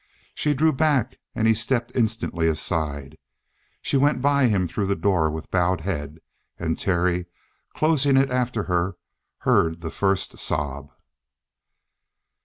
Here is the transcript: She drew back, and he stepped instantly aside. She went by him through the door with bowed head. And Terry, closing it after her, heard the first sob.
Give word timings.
She 0.33 0.55
drew 0.55 0.73
back, 0.73 1.19
and 1.35 1.47
he 1.47 1.53
stepped 1.53 1.91
instantly 1.95 2.47
aside. 2.47 3.19
She 3.83 3.97
went 3.97 4.19
by 4.19 4.47
him 4.47 4.67
through 4.67 4.87
the 4.87 4.95
door 4.95 5.29
with 5.29 5.51
bowed 5.51 5.81
head. 5.81 6.17
And 6.57 6.79
Terry, 6.79 7.27
closing 7.75 8.17
it 8.17 8.31
after 8.31 8.63
her, 8.63 8.97
heard 9.41 9.81
the 9.81 9.91
first 9.91 10.39
sob. 10.39 10.89